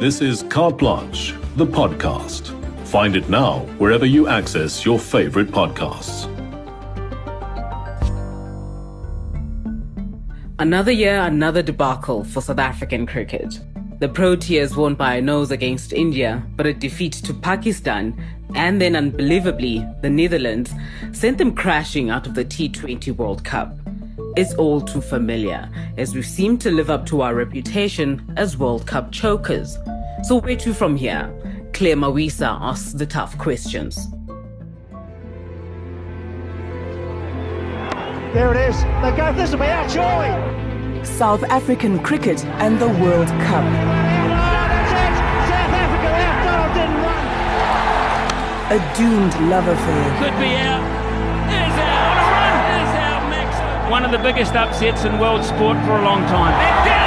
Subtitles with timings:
[0.00, 2.56] This is Carte Blanche, the podcast.
[2.86, 6.24] Find it now wherever you access your favorite podcasts.
[10.58, 13.60] Another year, another debacle for South African cricket.
[13.98, 18.18] The Proteas won by a nose against India, but a defeat to Pakistan
[18.54, 20.72] and then unbelievably, the Netherlands
[21.12, 23.76] sent them crashing out of the T20 World Cup.
[24.36, 28.86] It's all too familiar, as we seem to live up to our reputation as World
[28.86, 29.76] Cup chokers.
[30.22, 31.32] So, where to from here?
[31.72, 33.96] Claire Mawisa asks the tough questions.
[38.34, 38.80] There it is.
[39.02, 39.32] They go.
[39.32, 41.04] This will be out, surely.
[41.04, 43.64] South African cricket and the World Cup.
[45.48, 46.44] South Africa out.
[46.44, 47.26] Donald didn't run.
[48.76, 50.18] A doomed love affair.
[50.18, 50.84] Could be out.
[51.48, 52.06] Is out.
[52.06, 52.54] On a run.
[52.82, 53.22] Is out.
[53.30, 53.90] Max.
[53.90, 56.99] One of the biggest upsets in world sport for a long time.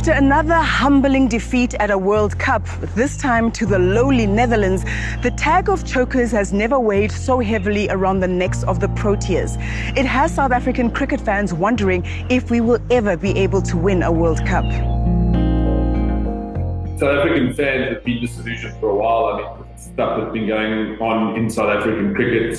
[0.00, 4.82] After another humbling defeat at a World Cup, this time to the lowly Netherlands,
[5.22, 9.58] the tag of chokers has never weighed so heavily around the necks of the Proteas.
[9.98, 14.02] It has South African cricket fans wondering if we will ever be able to win
[14.02, 14.64] a World Cup.
[16.98, 19.26] South African fans have been disillusioned for a while.
[19.26, 22.56] I mean, stuff that's been going on in South African cricket.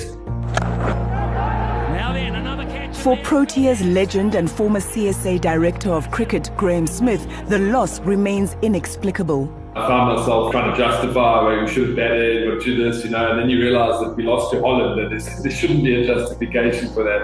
[3.02, 9.52] For Proteas legend and former CSA director of cricket, Graeme Smith, the loss remains inexplicable.
[9.74, 13.10] I found myself trying to justify why we should have batted or do this, you
[13.10, 16.00] know, and then you realise that we lost to Holland, and there's, there shouldn't be
[16.00, 17.22] a justification for that.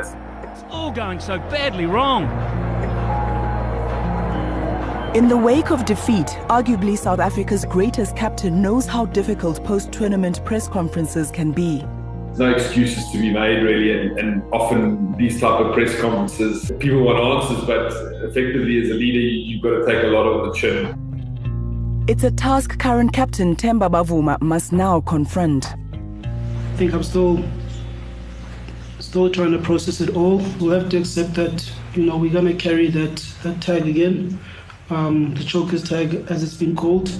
[0.50, 2.24] It's all going so badly wrong.
[5.14, 10.44] In the wake of defeat, arguably South Africa's greatest captain knows how difficult post tournament
[10.44, 11.84] press conferences can be.
[12.28, 16.70] There's no excuses to be made, really, and, and often these type of press conferences,
[16.78, 20.26] people want answers, but effectively as a leader, you, you've got to take a lot
[20.26, 22.04] on the chin.
[22.06, 25.66] It's a task current captain Temba Bavuma must now confront.
[25.66, 27.42] I think I'm still
[28.98, 30.36] still trying to process it all.
[30.60, 34.38] We'll have to accept that, you know, we're gonna carry that, that tag again.
[34.90, 37.10] Um, the chokers tag as it's been called.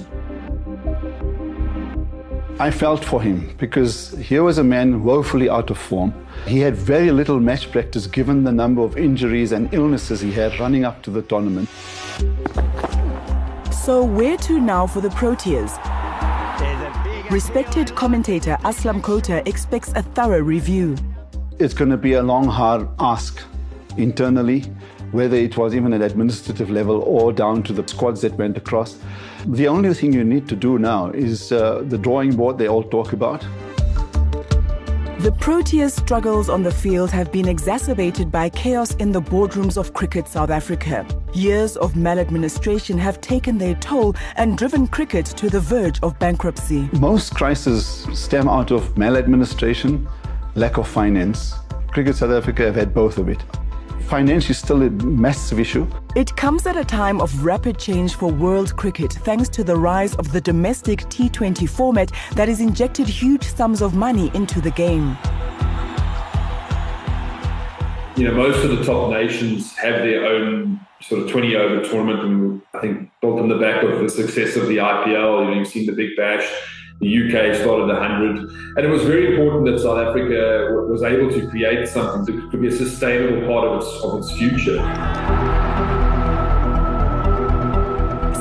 [2.61, 6.13] I felt for him because here was a man woefully out of form.
[6.45, 10.59] He had very little match practice given the number of injuries and illnesses he had
[10.59, 11.69] running up to the tournament.
[13.71, 15.79] So where to now for the Proteas?
[17.31, 20.97] Respected commentator Aslam Khota expects a thorough review.
[21.59, 23.41] It's going to be a long, hard ask
[23.95, 24.65] internally,
[25.11, 28.97] whether it was even at administrative level or down to the squads that went across.
[29.45, 32.83] The only thing you need to do now is uh, the drawing board they all
[32.83, 33.45] talk about.
[35.19, 39.93] The Proteas' struggles on the field have been exacerbated by chaos in the boardrooms of
[39.93, 41.05] Cricket South Africa.
[41.33, 46.89] Years of maladministration have taken their toll and driven cricket to the verge of bankruptcy.
[46.93, 50.07] Most crises stem out of maladministration,
[50.55, 51.53] lack of finance.
[51.89, 53.43] Cricket South Africa have had both of it.
[54.09, 55.85] Finance is still a massive issue.
[56.15, 60.15] It comes at a time of rapid change for world cricket thanks to the rise
[60.15, 65.15] of the domestic T20 format that has injected huge sums of money into the game.
[68.17, 72.21] You know, most of the top nations have their own sort of 20 over tournament,
[72.21, 75.05] and I think built on the back of the success of the IPL.
[75.05, 76.51] You know, you've seen the Big Bash.
[76.99, 78.75] The UK started the 100.
[78.75, 82.61] And it was very important that South Africa was able to create something that could
[82.61, 84.77] be a sustainable part of its, of its future.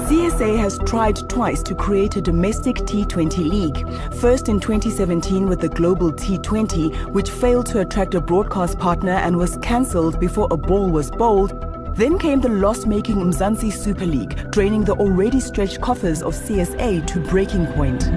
[0.09, 4.15] CSA has tried twice to create a domestic T20 league.
[4.15, 9.37] First in 2017 with the Global T20, which failed to attract a broadcast partner and
[9.37, 11.53] was cancelled before a ball was bowled.
[11.95, 17.07] Then came the loss making Mzansi Super League, draining the already stretched coffers of CSA
[17.07, 18.09] to breaking point.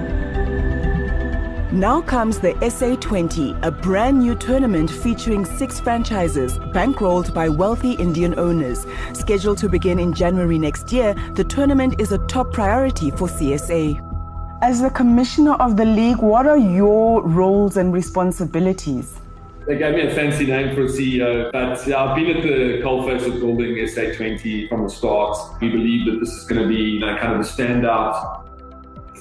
[1.72, 8.38] Now comes the SA20, a brand new tournament featuring six franchises, bankrolled by wealthy Indian
[8.38, 8.86] owners.
[9.14, 13.98] Scheduled to begin in January next year, the tournament is a top priority for CSA.
[14.60, 19.18] As the commissioner of the league, what are your roles and responsibilities?
[19.66, 22.82] They gave me a fancy name for a CEO, but yeah, I've been at the
[22.84, 25.38] coalface of building SA20 from the start.
[25.62, 28.41] We believe that this is going to be you know, kind of a standout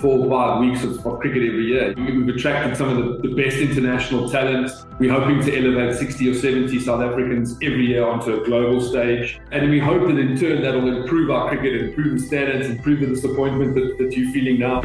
[0.01, 1.94] four or five weeks of, of cricket every year.
[1.95, 4.71] We've attracted some of the, the best international talent.
[5.00, 9.39] We're hoping to elevate 60 or 70 South Africans every year onto a global stage.
[9.51, 13.01] And we hope that in turn that will improve our cricket, improve the standards, improve
[13.01, 14.81] the disappointment that, that you're feeling now.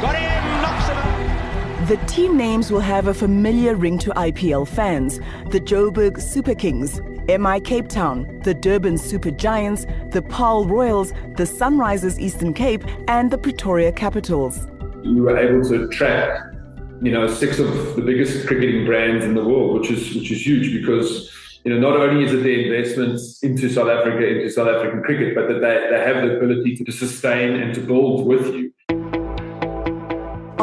[0.00, 0.62] Got him.
[0.62, 1.88] Knocks him out.
[1.88, 5.18] The team names will have a familiar ring to IPL fans
[5.50, 11.44] the Joburg Super Kings, MI Cape Town, the Durban Super Giants, the Paarl Royals, the
[11.44, 14.66] Sunrisers Eastern Cape, and the Pretoria Capitals.
[15.04, 16.54] We were able to attract,
[17.02, 20.46] you know, six of the biggest cricketing brands in the world, which is which is
[20.46, 21.30] huge because
[21.64, 25.34] you know not only is it their investments into South Africa, into South African cricket,
[25.34, 28.73] but that they, they have the ability to sustain and to build with you.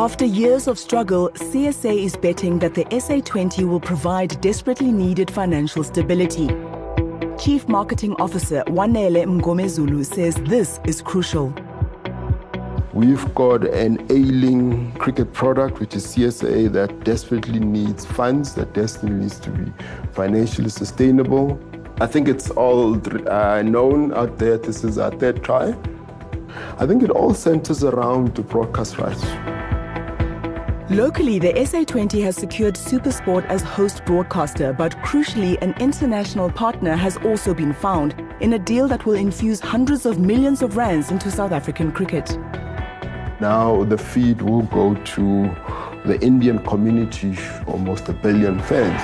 [0.01, 5.83] After years of struggle, CSA is betting that the SA20 will provide desperately needed financial
[5.83, 6.47] stability.
[7.37, 11.53] Chief Marketing Officer Wanele Mgomezulu says this is crucial.
[12.93, 19.19] We've got an ailing cricket product, which is CSA, that desperately needs funds, that desperately
[19.19, 19.71] needs to be
[20.13, 21.59] financially sustainable.
[21.99, 22.99] I think it's all
[23.29, 24.57] uh, known out there.
[24.57, 25.75] This is our third try.
[26.79, 29.23] I think it all centers around the broadcast rights.
[30.91, 37.15] Locally, the SA20 has secured Supersport as host broadcaster, but crucially, an international partner has
[37.19, 41.31] also been found in a deal that will infuse hundreds of millions of rands into
[41.31, 42.37] South African cricket.
[43.39, 45.43] Now the feed will go to
[46.03, 49.01] the Indian community, almost a billion fans.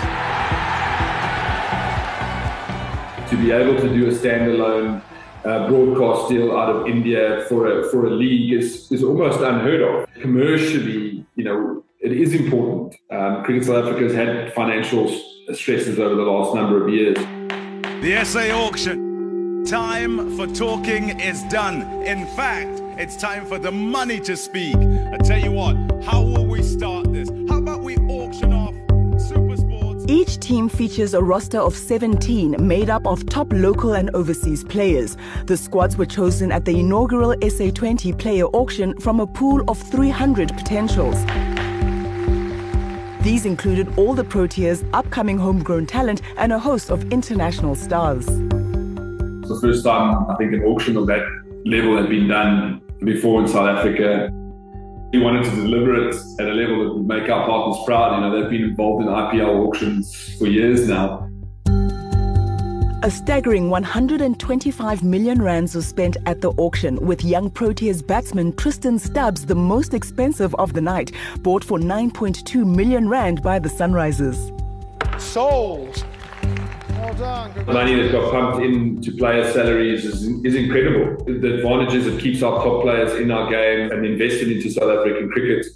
[3.30, 5.01] To be able to do a standalone
[5.45, 9.81] uh, broadcast deal out of India for a, for a league is, is almost unheard
[9.81, 10.10] of.
[10.22, 12.95] Commercially, you know, it is important.
[13.09, 15.07] Um, Cricket South Africa has had financial
[15.53, 17.17] stresses over the last number of years.
[18.01, 19.63] The SA auction.
[19.65, 21.81] Time for talking is done.
[22.03, 24.75] In fact, it's time for the money to speak.
[24.75, 27.29] I tell you what, how will we start this?
[27.49, 28.73] How about we auction off
[29.17, 30.09] Supersports?
[30.09, 35.17] Each team features a roster of 17 made up of top local and overseas players.
[35.47, 40.55] The squads were chosen at the inaugural SA20 player auction from a pool of 300
[40.55, 41.17] potentials.
[43.27, 48.25] These included all the Proteas, upcoming homegrown talent, and a host of international stars.
[48.25, 51.27] It's the first time I think an auction of that
[51.65, 54.29] level had been done before in South Africa.
[55.12, 58.15] We wanted to deliver it at a level that would make our partners proud.
[58.15, 61.26] You know, they've been involved in IPL auctions for years now.
[63.03, 68.97] A staggering 125 million rands was spent at the auction, with young Proteas batsman Tristan
[68.97, 71.11] Stubbs the most expensive of the night,
[71.44, 74.51] bought for 9.2 million rand by the Sunrisers.
[75.21, 76.03] Sold.
[76.89, 77.65] Well done.
[77.67, 81.23] The money that got pumped into player salaries is, is incredible.
[81.23, 85.29] The advantages it keeps our top players in our game and invested into South African
[85.29, 85.67] cricket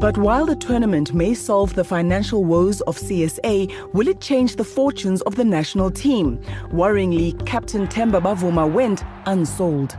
[0.00, 4.64] but while the tournament may solve the financial woes of CSA, will it change the
[4.64, 6.38] fortunes of the national team?
[6.70, 9.98] Worryingly, Captain Temba Bavuma went unsold.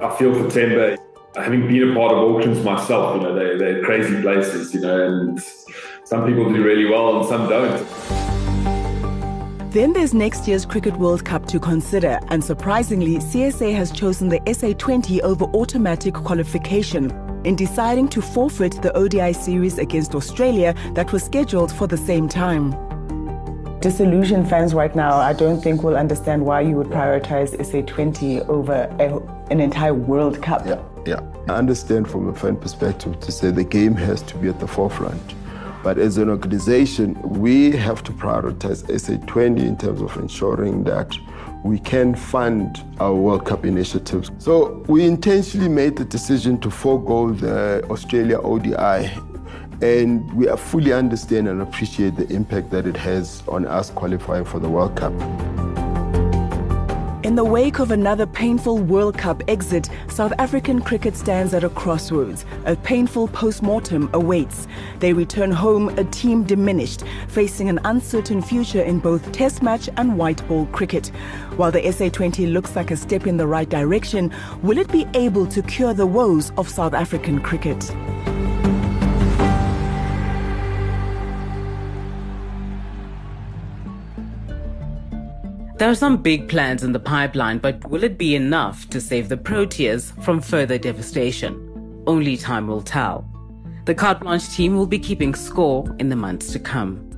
[0.00, 0.96] I feel for Temba.
[1.36, 5.06] Having been a part of auctions myself, you know, they, they're crazy places, you know,
[5.06, 5.38] and
[6.04, 7.86] some people do really well and some don't.
[9.70, 14.40] Then there's next year's Cricket World Cup to consider, and surprisingly, CSA has chosen the
[14.40, 21.22] SA20 over automatic qualification in deciding to forfeit the ODI series against Australia that was
[21.22, 22.72] scheduled for the same time.
[23.80, 28.88] Disillusioned fans right now, I don't think will understand why you would prioritize SA20 over
[28.98, 29.18] a,
[29.52, 30.66] an entire World Cup.
[30.66, 31.20] Yeah, yeah.
[31.48, 34.66] I understand from a fan perspective to say the game has to be at the
[34.66, 35.34] forefront.
[35.82, 41.14] But as an organization, we have to prioritize SA20 in terms of ensuring that
[41.64, 44.30] we can fund our World Cup initiatives.
[44.38, 49.10] So we intentionally made the decision to forego the Australia ODI
[49.80, 54.60] and we fully understand and appreciate the impact that it has on us qualifying for
[54.60, 55.12] the World Cup.
[57.24, 61.70] In the wake of another painful World Cup exit, South African cricket stands at a
[61.70, 62.44] crossroads.
[62.66, 64.68] A painful post-mortem awaits.
[64.98, 70.18] They return home a team diminished, facing an uncertain future in both Test match and
[70.18, 71.06] white ball cricket.
[71.56, 74.30] While the SA20 looks like a step in the right direction,
[74.62, 77.90] will it be able to cure the woes of South African cricket?
[85.76, 89.28] There are some big plans in the pipeline, but will it be enough to save
[89.28, 92.02] the Proteas from further devastation?
[92.06, 93.28] Only time will tell.
[93.84, 97.10] The Carte Blanche team will be keeping score in the months to come.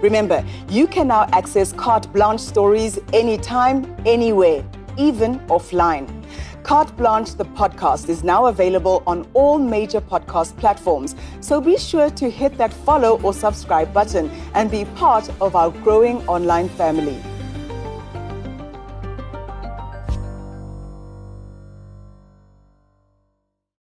[0.00, 4.64] Remember, you can now access Carte Blanche stories anytime, anywhere,
[4.96, 6.21] even offline.
[6.62, 11.16] Carte Blanche, the podcast, is now available on all major podcast platforms.
[11.40, 15.70] So be sure to hit that follow or subscribe button and be part of our
[15.70, 17.20] growing online family.